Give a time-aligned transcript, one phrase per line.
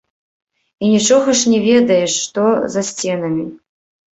[0.85, 3.45] І нічога ж не ведаеш што за сценамі.